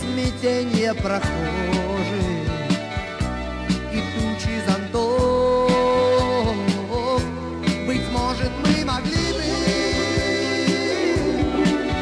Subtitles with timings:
[0.00, 2.26] смятение прохожих
[3.92, 5.70] и тучи зонтов.
[7.86, 9.44] Быть может, мы могли бы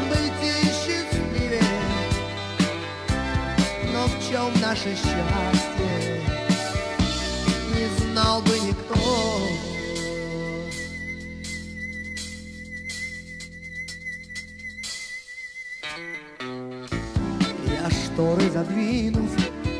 [0.09, 0.41] быть
[0.73, 1.61] счастливее,
[3.93, 5.60] но в чем наше счастье,
[18.61, 19.31] шторы задвинув,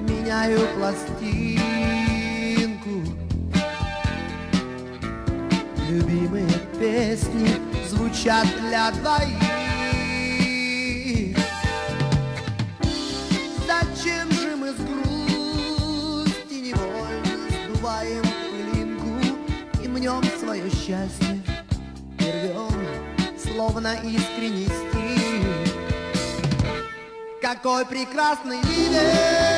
[0.02, 1.62] меняю пластинку.
[5.90, 7.50] Любимые песни
[7.90, 9.38] звучат для двоих.
[13.68, 19.12] Зачем же мы с грусти невольно сдуваем пылинку
[19.84, 21.42] И мнем свое счастье,
[22.20, 22.86] и рвем,
[23.38, 24.68] словно искренний
[27.62, 29.51] какой прекрасный ливень,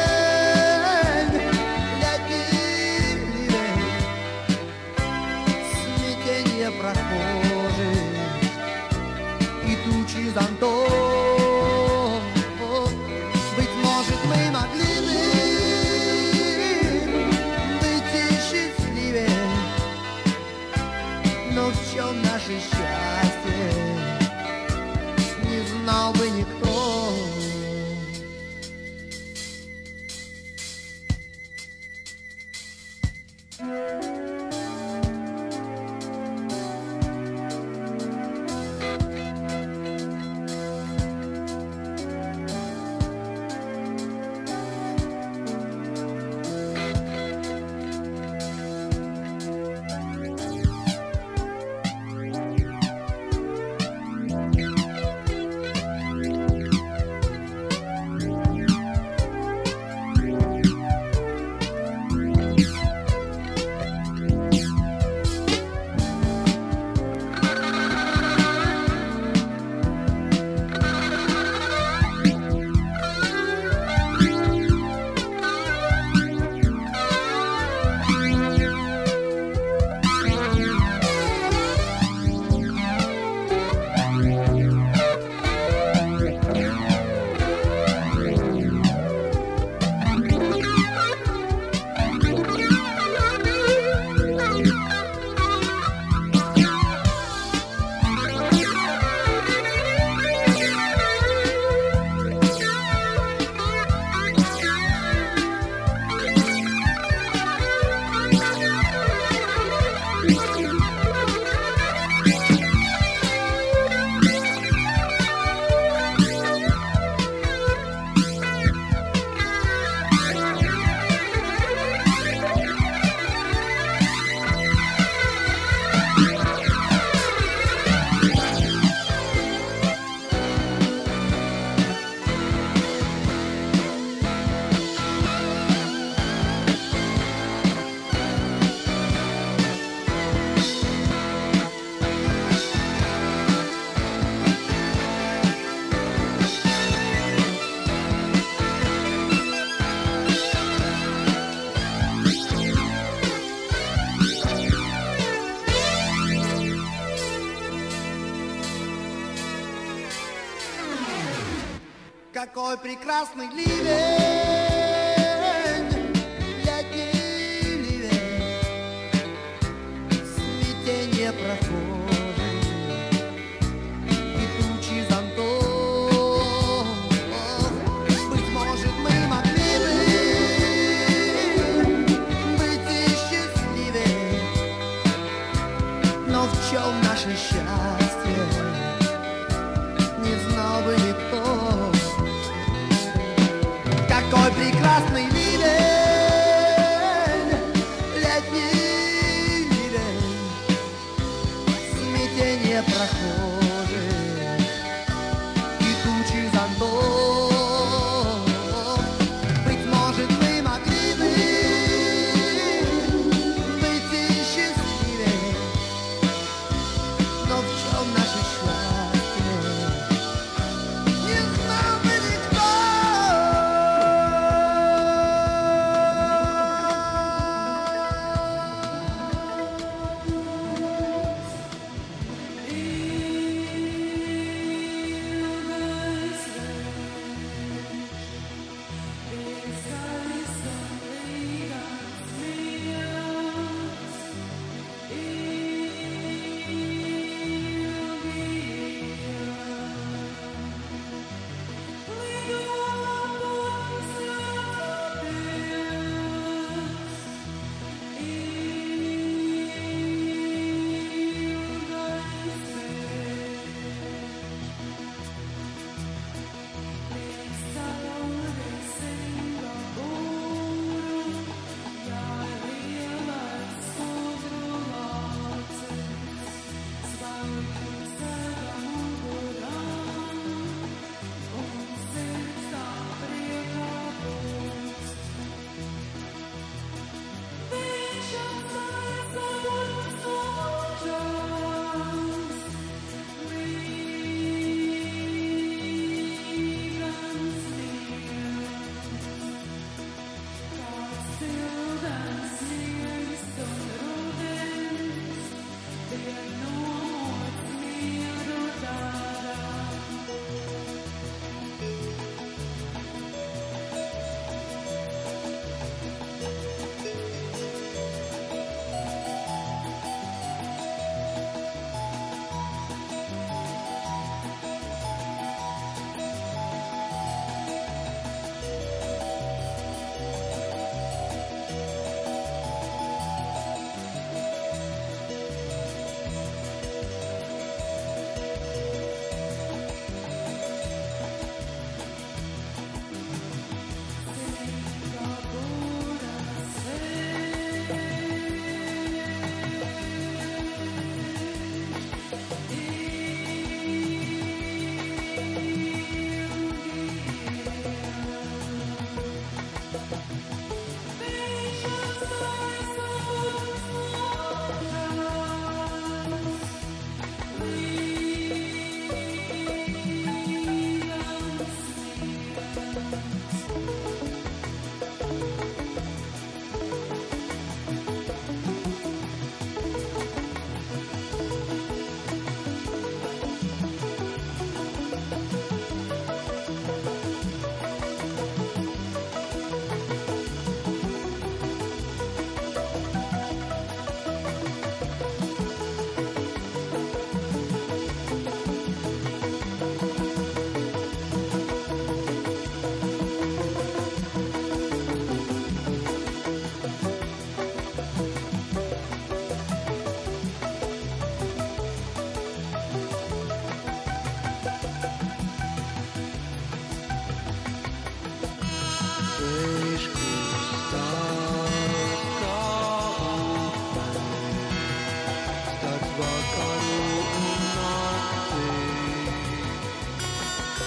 [163.03, 163.72] какой прекрасный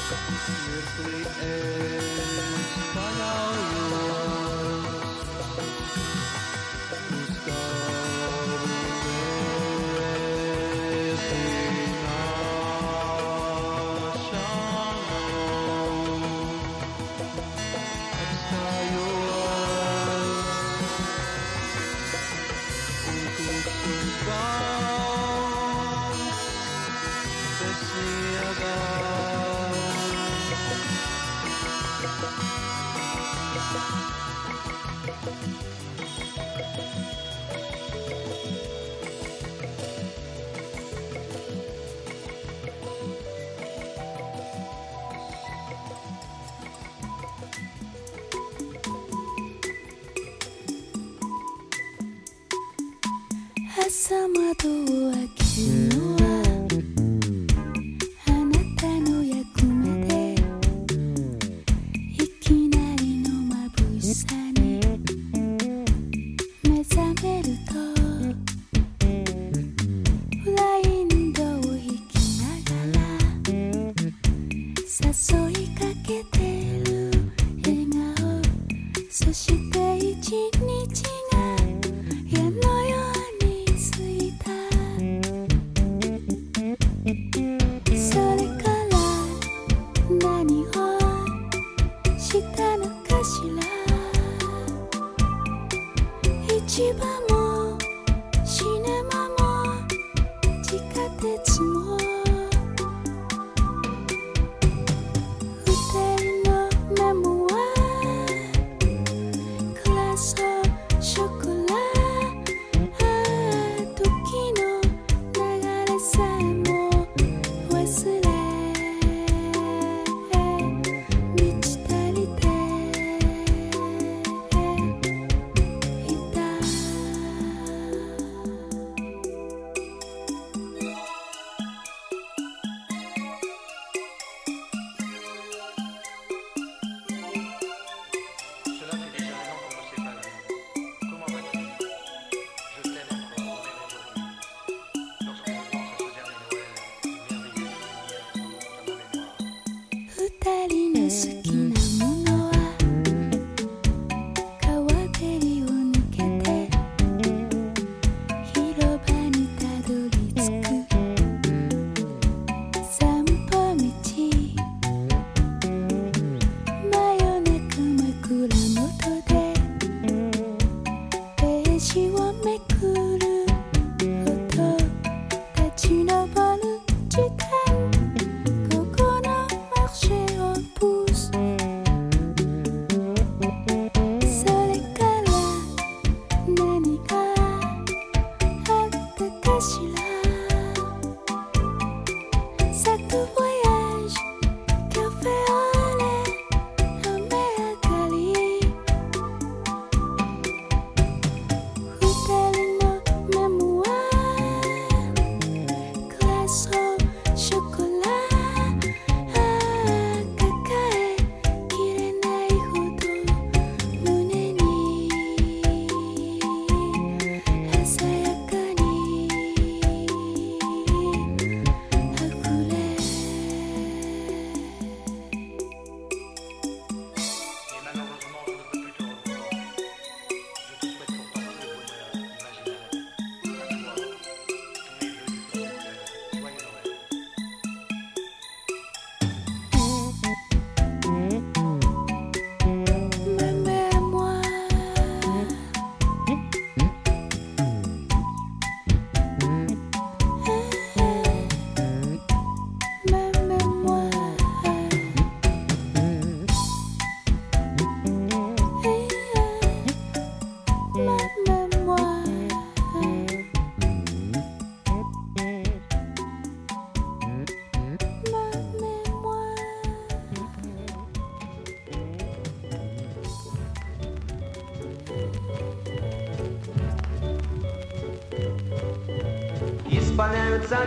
[0.06, 2.00] Simply air.
[2.00, 2.05] Eh.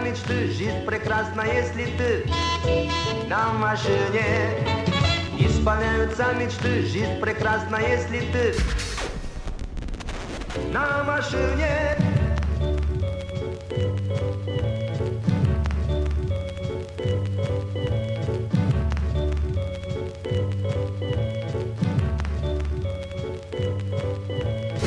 [0.09, 2.25] мечты Жизнь прекрасна, если ты
[3.27, 4.57] на машине.
[5.37, 8.55] Исполняются мечты Жизнь прекрасна, если ты
[10.71, 11.95] на машине.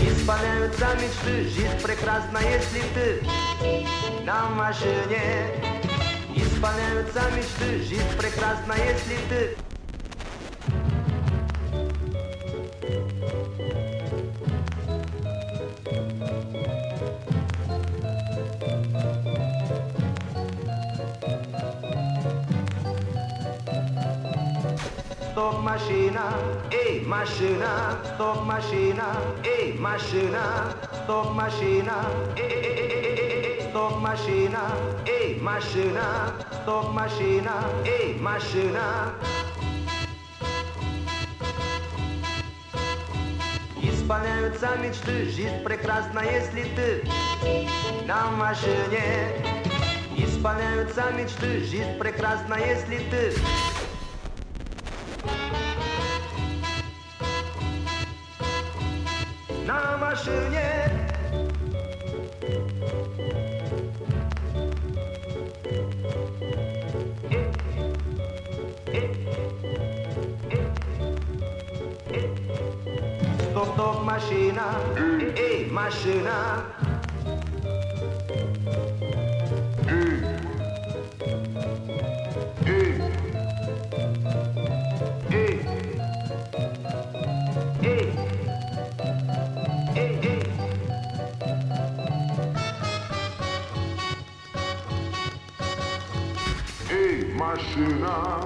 [0.01, 1.62] Исполняются мечты Жизнь
[1.93, 5.21] прекрасно, если ты на машине
[6.35, 9.57] Исполняются мечты, жизнь прекрасна, если ты
[25.33, 26.35] Стоп, машина,
[26.71, 30.92] эй, машина, стоп, машина, эй, машина.
[31.13, 33.69] Stop maszyna, ej, ej, ej, ej, ej.
[33.69, 34.63] Stop maszyna,
[35.05, 36.33] ej, maszyna.
[36.63, 39.13] Stop maszyna, ej, maszyna.
[43.83, 47.05] Исполняются мечты, жизнь прекрасна, если ты
[48.07, 49.37] на машине.
[50.17, 53.35] Исполняются мечты, жизнь прекрасна, если ты
[74.23, 74.79] Maschina,
[75.35, 76.65] ei, Maschina.
[97.37, 98.42] Maschina.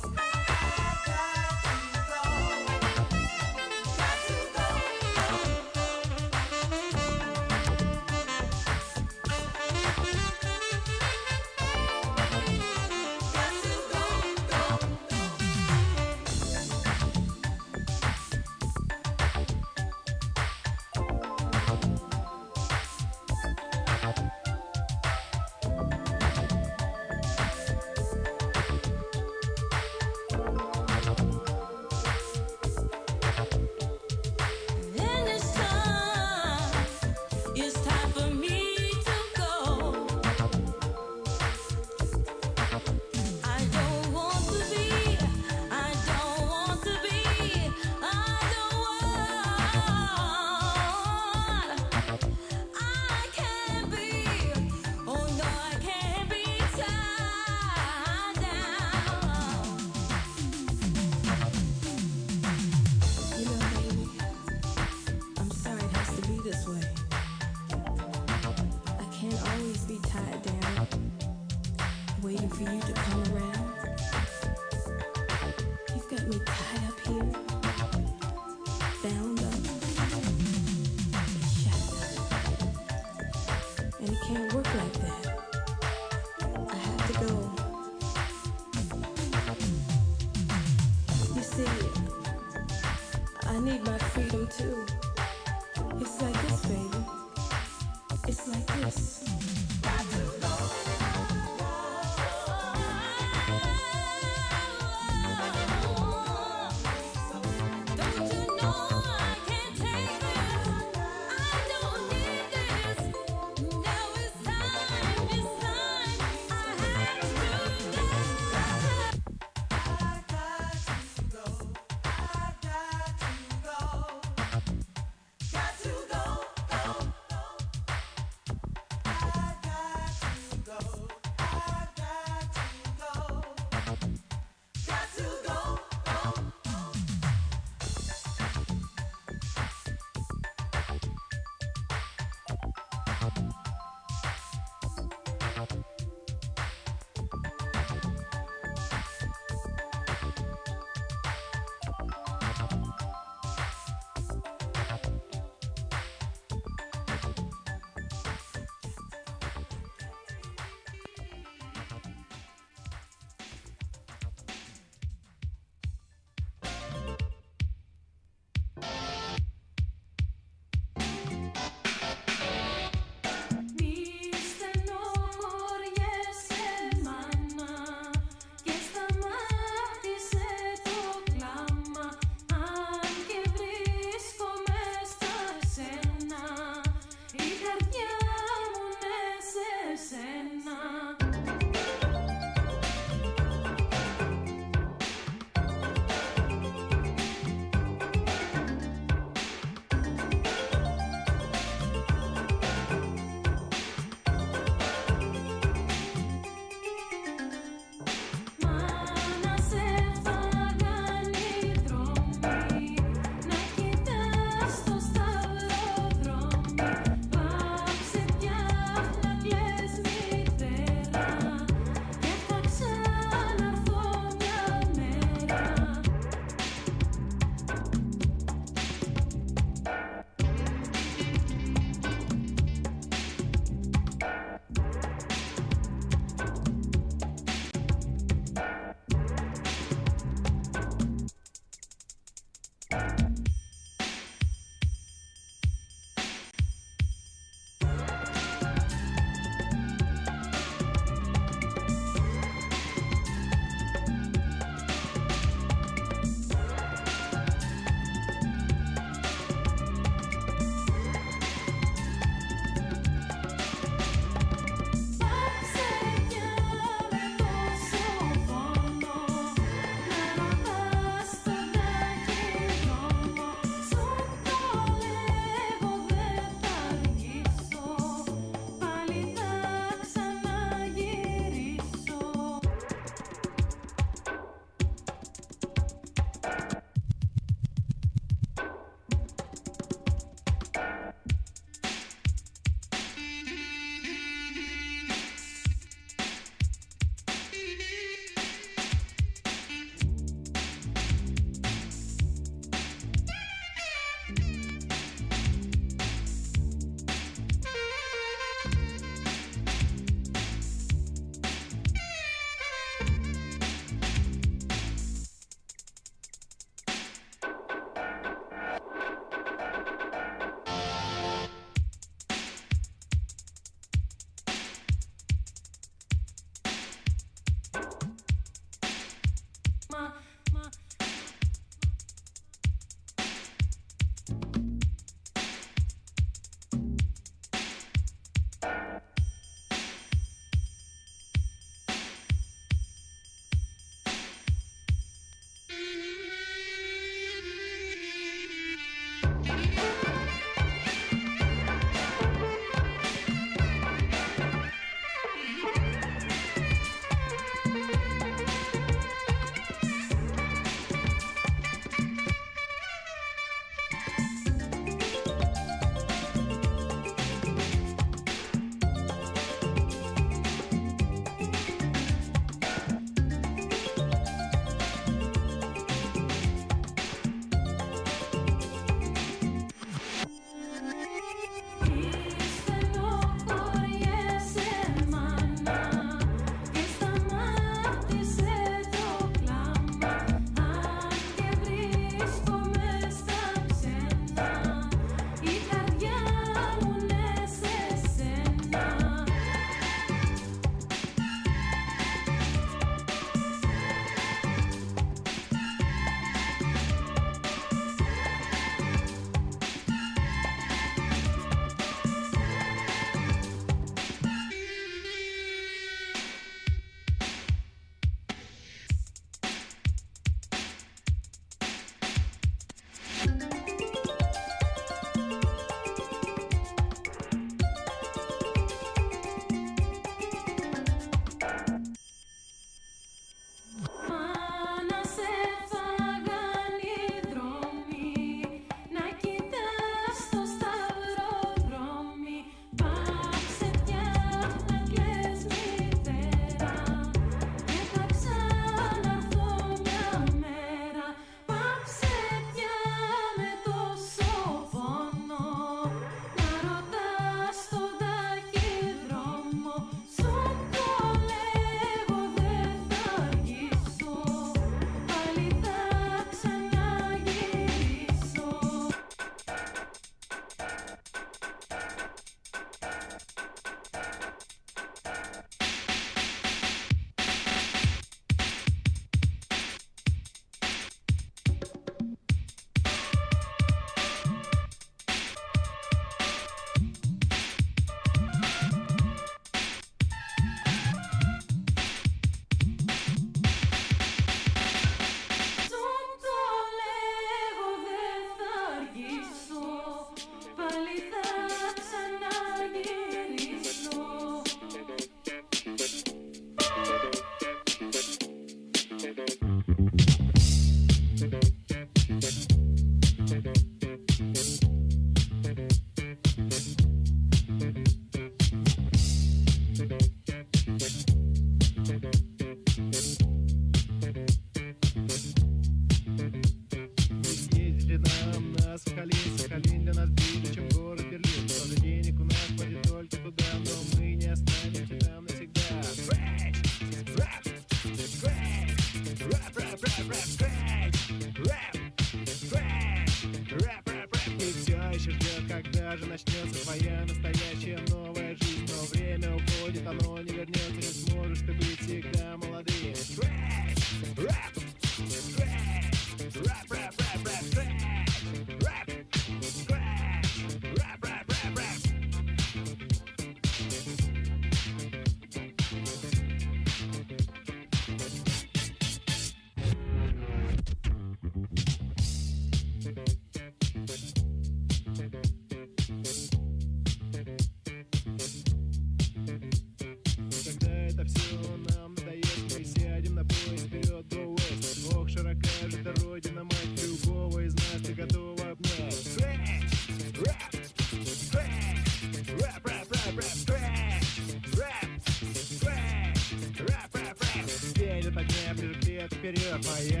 [599.33, 599.55] Yeah.
[599.55, 600.00] of